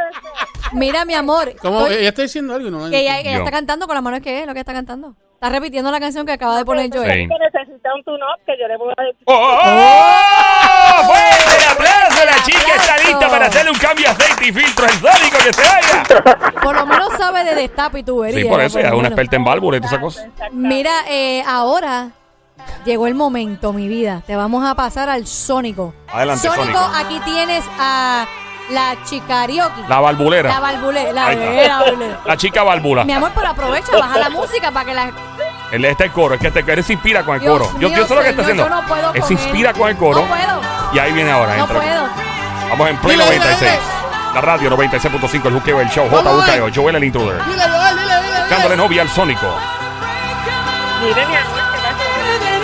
[0.73, 1.81] mira, mi amor, ¿Cómo?
[1.87, 3.37] estoy- Ella está diciendo algo y no que ella, que ella Yo.
[3.39, 5.13] está cantando con la mano que es lo que está cantando.
[5.35, 7.11] Está repitiendo la canción que acaba de poner Joel.
[7.11, 7.27] Sí.
[7.27, 9.23] Que necesita un tune-up que yo le puedo decir.
[9.25, 9.33] ¡Oh!
[9.33, 11.05] oh, oh!
[11.05, 12.25] ¡Fuerte el aplauso!
[12.25, 15.53] La chica está lista para hacerle un cambio de aceite y filtro al sónico que
[15.53, 16.51] se oiga.
[16.61, 18.41] Por lo menos sabe de destape y tubería.
[18.41, 19.11] Sí, por eso, ya lo es una menos.
[19.11, 20.27] experta en válvulas y todas esas cosas.
[20.53, 22.09] Mira, eh, ahora
[22.83, 24.23] llegó el momento, mi vida.
[24.25, 25.93] Te vamos a pasar al Sónico.
[26.07, 26.91] Adelante, Sónico, Sónico.
[26.95, 28.25] aquí tienes a
[28.69, 29.81] la chicarioki.
[29.87, 30.49] La valvulera.
[30.49, 31.13] La valvulera.
[31.13, 31.67] La, Ahí está.
[31.67, 32.19] la valvulera.
[32.25, 33.03] La chica válvula.
[33.05, 35.11] Mi amor, pero aprovecha, baja la música para que la...
[35.71, 37.71] Él está el coro, es que te, él se inspira con el Dios coro.
[37.79, 38.69] Yo, mío, yo sé lo que está señor, haciendo.
[38.69, 39.75] yo no puedo él con se inspira él.
[39.77, 40.21] con el coro.
[40.21, 40.61] No puedo,
[40.93, 41.55] Y ahí viene ahora.
[41.57, 41.79] no entra.
[41.79, 42.07] puedo.
[42.69, 43.59] Vamos en Dile, dile, 96.
[43.59, 43.81] dile.
[44.33, 46.07] La radio 96.5, el juqueo, el show.
[46.09, 47.43] Vamos, JUKEO, Joel el intruder.
[47.45, 48.49] Dile, dile, dile, dile.
[48.49, 49.47] Dándole novia al sónico.
[51.03, 51.33] Mire, mi.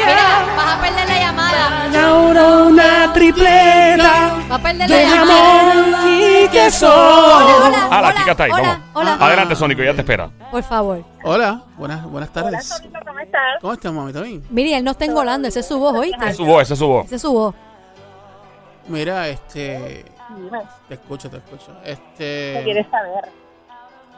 [0.05, 2.07] Mira, vas a perder la llamada.
[2.07, 6.09] Ahora una tripleta Vas a perder la llamada.
[6.43, 6.87] y queso.
[6.93, 8.79] Hola, hola, Ah, la hola, chica está ahí, hola, vamos.
[8.93, 9.13] hola.
[9.25, 10.29] Adelante, Sónico, ya te espera.
[10.51, 11.03] Por favor.
[11.23, 12.65] Hola, buenas, buenas Hola, tardes.
[12.67, 13.41] Sonito, ¿cómo estás?
[13.61, 14.07] ¿Cómo estás, mami?
[14.09, 14.43] ¿Está bien?
[14.49, 16.17] Mire, él no está engolando, ese es su voz, ¿oíste?
[16.17, 17.05] Esa es su voz, esa es su voz.
[17.05, 17.55] Ese es su voz.
[18.87, 20.05] Mira, este...
[20.35, 21.67] Dime, Te escucho, te escucho.
[21.83, 22.61] ¿qué Este...
[22.63, 23.29] quieres saber?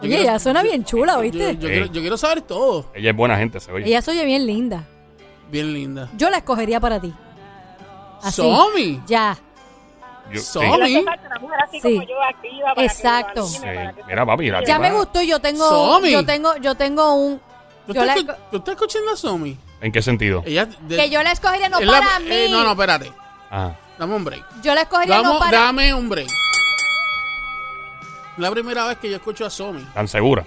[0.01, 1.55] Oye, ella suena bien chula, yo- ¿oíste?
[1.57, 1.73] Yo, Sí.
[1.73, 2.85] quiero, yo quiero saber todo.
[2.93, 3.85] Ella es buena gente, se oye.
[3.87, 4.83] Ella se oye bien linda.
[5.49, 6.09] Bien linda.
[6.17, 7.13] Yo la escogería para ti.
[8.21, 8.41] Así.
[8.41, 9.01] Somi.
[9.05, 9.37] Ya.
[10.31, 10.41] Yo-.
[10.41, 11.05] Somi.
[11.81, 12.01] Sí.
[12.77, 13.45] Exacto.
[13.45, 13.59] Sí.
[14.07, 16.11] Mira, papi, mira, Ya me gustó, yo tengo, Somi.
[16.11, 17.39] yo tengo, yo tengo un,
[17.85, 19.57] ¿Tú yo estás, la, escu- tú estás escuchando a Somi?
[19.81, 20.41] ¿En qué sentido?
[20.45, 23.11] Ella de- que yo la escogería no es la- para eh, mí, no, no, espérate.
[23.51, 23.73] Ah.
[23.99, 24.43] Dame un break.
[24.61, 26.27] yo la escogería no Vamos, para, dame un break.
[28.37, 29.81] La primera vez que yo escucho a Somi.
[29.93, 30.45] ¿Tan segura?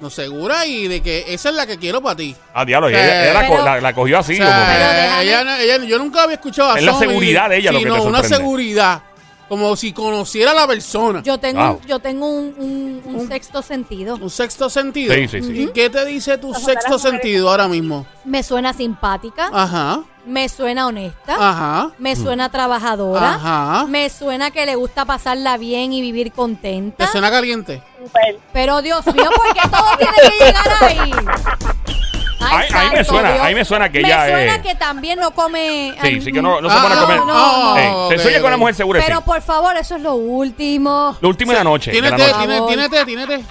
[0.00, 2.34] No segura y de que esa es la que quiero para ti.
[2.52, 4.34] Ah, diablo, ella, ella la, Pero- la- la cogió así.
[4.34, 6.84] O sea, como que- Pero déjame- ella, no- ella- yo nunca había escuchado a Es
[6.84, 8.36] la seguridad de ella lo que no, te una sorprende.
[8.36, 9.02] seguridad.
[9.48, 11.22] Como si conociera a la persona.
[11.22, 11.76] yo tengo, Wow.
[11.82, 14.16] un, yo tengo un, un- un sexto sentido.
[14.16, 15.14] Un sexto sentido.
[15.14, 15.62] Sí, sí, sí.
[15.62, 18.06] ¿Y qué te dice tu Ojalá sexto las mujeres- sentido ahora mismo?
[18.24, 23.84] Me suena simpática, Ajá, me suena honesta, ajá, me suena trabajadora, ajá.
[23.86, 27.04] me suena que le gusta pasarla bien y vivir contenta.
[27.04, 27.82] ¿Te suena caliente?
[28.02, 28.38] Súper.
[28.54, 31.12] Pero Dios mío, ¿por qué todo tiene que llegar ahí?
[32.50, 33.44] Ahí- ahí me suena, Dios.
[33.44, 35.94] ahí me suena que me ella suena es- que también no come.
[36.02, 37.18] Sí, sí que no, no se Ah, pone a comer.
[37.18, 38.60] no, no, se sueña con una ok.
[38.60, 39.06] mujer segura, sí.
[39.08, 41.16] Pero por favor, eso es lo último.
[41.20, 41.90] Lo último de la noche.
[41.90, 42.22] de ¿Tiene la té?
[42.22, 42.38] noche.
[42.38, 42.68] ¿Tiene, Favor.
[42.68, 43.04] ¿Tiene té?
[43.04, 43.44] ¿Tiene té?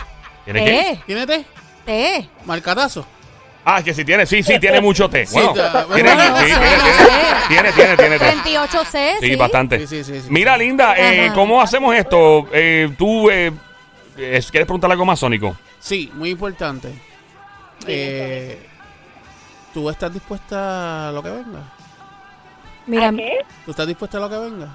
[0.45, 0.71] ¿Tiene qué?
[0.71, 1.45] Té, ¿Tiene té?
[1.85, 2.29] té.
[2.45, 3.05] Marcatazo.
[3.65, 5.25] Ah, que si tiene, sí, sí, tiene mucho té.
[5.31, 6.67] Bueno, tiene, bueno, sí, no tiene,
[7.47, 8.25] tiene, tiene, tiene, tiene té.
[8.43, 9.27] 28C, sí.
[9.29, 9.79] Sí, bastante.
[9.79, 10.27] Sí, sí, sí, sí.
[10.29, 11.31] Mira, Linda, eh.
[11.33, 12.47] ¿cómo hacemos esto?
[12.51, 13.53] Eh, ¿Tú eh,
[14.17, 15.55] eh, quieres preguntarle algo más, Sónico?
[15.79, 16.89] Sí, muy importante.
[17.87, 18.67] Eh,
[19.73, 21.61] ¿Tú estás dispuesta a lo que venga?
[22.85, 23.39] Mira, ¿A qué?
[23.65, 24.67] ¿Tú estás dispuesta a lo que venga?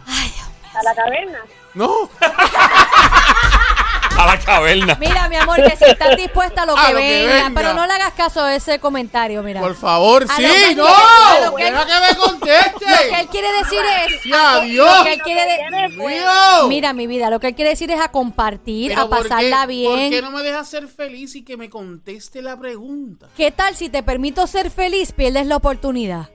[0.75, 1.39] ¿A la caverna?
[1.75, 2.09] No.
[4.19, 4.97] A la caverna.
[4.99, 7.73] mira, mi amor, que si estás dispuesta a lo que, A lo que venga, pero
[7.75, 9.61] no le hagas caso a ese comentario, mira.
[9.61, 10.87] Por favor, A sí, no.
[10.87, 12.85] a lo que- que me conteste.
[12.85, 14.25] Lo que él quiere decir es.
[14.25, 15.03] Ya, Lo Dios.
[15.05, 16.67] que él quiere de-.
[16.69, 19.29] Mira, mi vida, lo que él quiere decir es a compartir, Pero a ¿por qué-
[19.29, 20.11] pasarla ¿Por bien.
[20.11, 23.29] qué no me dejas ser feliz y que me conteste la pregunta?
[23.37, 26.29] ¿Qué tal si te permito ser feliz, pierdes la oportunidad?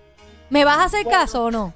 [0.50, 1.74] ¿Me vas a hacer caso o no?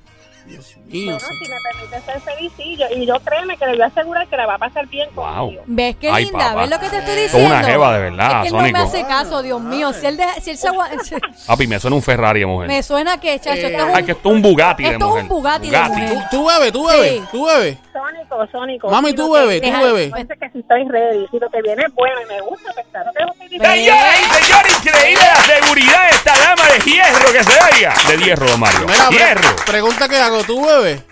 [0.48, 1.12] Dios mío.
[1.12, 1.26] Bueno, sí.
[1.46, 2.78] si me permite ser feliz, sí.
[2.78, 5.10] Yo, y yo créeme que le voy a asegurar que la va a pasar bien
[5.16, 5.26] Wow.
[5.36, 5.64] conmigo.
[5.68, 6.40] ¿Ves qué Ay, linda?
[6.40, 6.62] papá.
[6.62, 7.48] ¿Ves lo que te estoy diciendo?
[7.56, 8.78] una jeva de verdad, Es que él no Sónico.
[8.78, 9.94] me hace caso, Dios mío.
[9.94, 10.90] Si él, deja- si él se agua-
[11.48, 12.68] Papi, me suena un Ferrari de mujer.
[12.68, 14.90] Me suena que, chacho, Eh, esto es un, Ay, que esto es un Bugatti de
[14.90, 15.24] esto es mujer.
[15.24, 16.10] un Bugatti de mujer.
[16.10, 17.24] ¿Tú, tú bebes, tú bebes, Sí.
[17.32, 17.78] tú bebes.
[17.94, 18.90] Sónico, Sónico.
[18.92, 20.12] Mami, tú bebes, tú bebes.
[20.12, 22.86] Parece que si estoy ready, si lo que viene es bueno y me gusta, pues
[22.92, 23.70] claro que lo estoy diciendo.
[23.76, 27.94] Señoras y señores, increíble la seguridad de esta dama de hierro que se oiga.
[28.08, 28.80] De hierro, don Mario.
[28.88, 29.56] Mira, pre- hierro.
[29.66, 31.04] pregunta que hago, ¿tú bebes?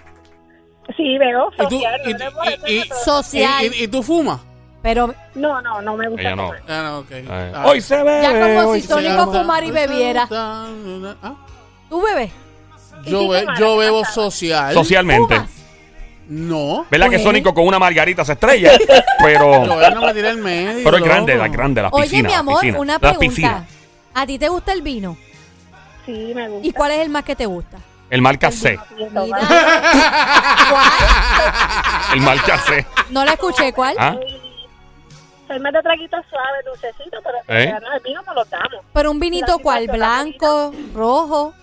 [0.95, 2.01] Sí, veo ¿Y tú, social,
[2.67, 3.71] y, no social.
[3.91, 4.39] tú fumas?
[4.83, 6.45] Pero No, no, no me gusta Ella no.
[6.47, 6.61] comer.
[6.69, 7.63] Ah, no, Ah.
[7.65, 8.19] Hoy se ve.
[8.21, 10.27] Ya como hoy si Sónico fumara y bebiera.
[10.31, 10.67] Ah,
[11.89, 12.31] tú bebes.
[13.05, 14.73] Yo, be- yo bebo social.
[14.73, 15.35] Socialmente.
[15.35, 15.49] ¿Fumas?
[16.27, 16.85] No.
[16.89, 18.71] ¿Verdad que Sónico con una margarita se estrella?
[18.79, 18.85] Yo
[19.23, 20.83] Pero, no me tiré el medio.
[20.83, 22.27] pero es grande, la grande, la Oye, piscina.
[22.27, 23.65] mi la amor, piscina, una pregunta.
[24.13, 25.17] ¿A ti te gusta el vino?
[26.05, 26.67] Sí, me gusta.
[26.67, 27.77] ¿Y cuál es el más que te gusta?
[28.09, 28.79] El marca C.
[29.13, 29.31] ¿Cuál?
[32.13, 32.85] El marca C.
[33.09, 33.95] No la escuché, ¿cuál?
[33.99, 34.15] ¿Ah?
[35.47, 37.71] Soy más de traguitos suaves, dulcecitos, pero ¿Eh?
[37.81, 38.83] no, el vino me lo damos.
[38.93, 39.87] Pero un vinito, ¿cuál?
[39.87, 40.73] ¿Blanco?
[40.93, 41.53] ¿Rojo?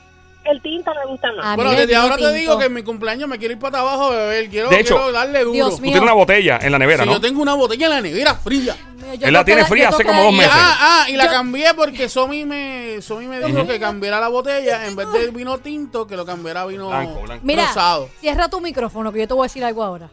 [0.44, 1.46] El tinto me gusta más.
[1.46, 2.36] A mí Bueno, el desde vino ahora te tinto.
[2.36, 4.50] digo que en mi cumpleaños me quiero ir para abajo a beber.
[4.50, 5.52] Quiero, De hecho, quiero darle duro.
[5.52, 5.92] Dios Tú mío.
[5.92, 7.14] tienes una botella en la nevera, Si ¿no?
[7.14, 8.76] yo tengo una botella en la nevera fría.
[9.18, 10.52] Yo Él la tiene fría hace como dos meses.
[10.54, 14.28] Ah, ah, y la Yo- cambié porque Somi me, Somi me dijo que cambiara la
[14.28, 17.44] botella en vez de vino tinto, que lo cambiara a vino Blanco, blanco.
[17.44, 18.08] Mira, rosado.
[18.20, 20.08] cierra tu micrófono que yo te voy a decir algo ahora.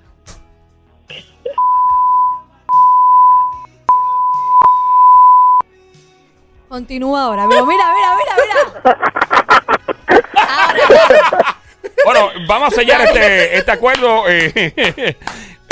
[6.68, 7.48] Continúa ahora.
[7.50, 9.00] Pero mira, mira, mira, mira.
[10.48, 11.56] Ahora,
[12.06, 14.24] Bueno, vamos a sellar este, este acuerdo.
[14.28, 15.18] eh,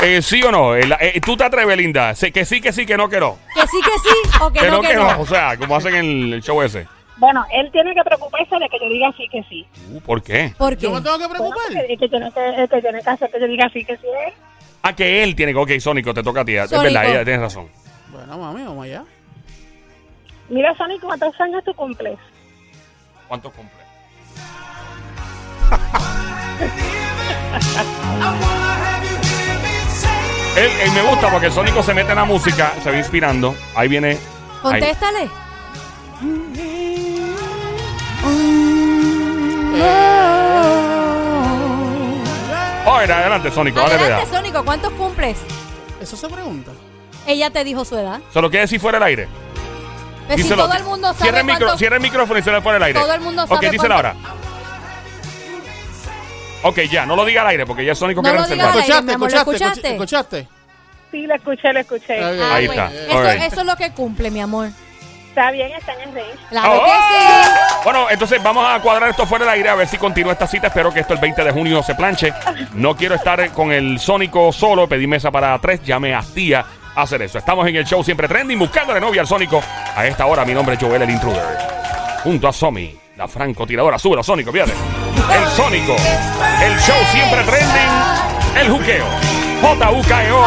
[0.00, 0.74] eh, ¿Sí o no?
[0.74, 2.14] Eh, la- eh, ¿Tú te atreves, Linda?
[2.14, 3.38] Sí, que sí, que sí, que no, que no.
[3.54, 5.20] que sí, que sí o que, Que no, que no.
[5.20, 6.86] O sea, como hacen en el show ese.
[7.16, 9.66] Bueno, él tiene que preocuparse de que yo diga sí que sí.
[9.90, 10.52] Uh, ¿Por qué?
[10.56, 10.84] ¿Por qué?
[10.84, 11.72] Yo me tengo que Bueno, preocupar.
[11.74, 13.96] porque el que tiene que, el que tiene que hacer que yo diga sí que
[13.96, 14.34] sí es.
[14.82, 15.58] Ah, que él tiene que.
[15.58, 16.56] Ok, Sónico, te toca a ti.
[16.56, 16.84] Es Sónico.
[16.84, 17.68] verdad, ella tienes razón.
[18.12, 19.02] Bueno, mami, vamos allá.
[20.48, 22.16] Mira, Sonic, ¿cuántos años tú cumples?
[23.26, 23.78] ¿Cuánto cumple?
[30.58, 33.54] Él, él me gusta porque el Sónico se mete en la música, se va inspirando.
[33.74, 34.10] Ahí viene.
[34.10, 34.18] ahí.
[34.62, 35.30] Contéstale.
[42.86, 44.30] Oye, adelante, Sónico, dale Adelante.
[44.30, 45.36] Sónico, ¿cuántos cumples?
[46.00, 46.72] Eso se pregunta.
[47.26, 48.20] Ella te dijo su edad.
[48.32, 49.28] ¿Se lo quiere decir fuera del aire?
[50.26, 50.64] Pues si Díselo.
[50.64, 52.74] todo el mundo sabe cierra el, micro, cuántos- cierra el micrófono y se le fuera
[52.74, 53.00] del aire.
[53.00, 54.14] Todo el mundo Ok, sabe díselo ahora.
[56.62, 58.72] Ok, ya, no lo diga al aire porque ya el Sónico No quiere lo reservar.
[58.72, 58.88] diga al aire.
[58.88, 59.06] ¿Escuchaste?
[59.06, 59.64] mi amor, ¿lo ¿Escuchaste?
[59.88, 59.92] escuchaste?
[59.92, 60.48] ¿Escuchaste?
[61.10, 62.22] Sí, lo escuché, lo escuché.
[62.22, 63.46] Ah, Ahí pues, está.
[63.46, 64.68] Eso, es lo que cumple, mi amor.
[65.28, 66.36] Está bien, están en range.
[66.50, 66.84] Claro ¡Oh!
[66.84, 67.50] que sí.
[67.84, 70.66] Bueno, entonces vamos a cuadrar esto fuera del aire a ver si continúa esta cita.
[70.66, 72.32] Espero que esto el 20 de junio se planche.
[72.74, 74.88] No quiero estar con el Sónico solo.
[74.88, 75.82] Pedí mesa para tres.
[75.84, 77.38] Llame a tía a hacer eso.
[77.38, 79.62] Estamos en el show siempre trending buscando de novia al Sónico.
[79.94, 81.44] A esta hora mi nombre es Joel el Intruder.
[82.24, 83.96] Junto a Somi, la francotiradora.
[83.98, 84.72] Súbelo, Sónico, fíjate
[85.32, 85.96] el sónico,
[86.62, 87.90] el show siempre trending,
[88.56, 89.04] el juqueo,
[89.62, 90.44] J.U.K.E.O.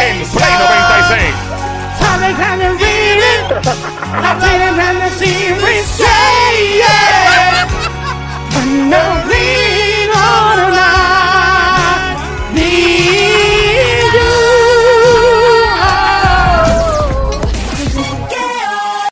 [0.00, 1.34] El Play 96.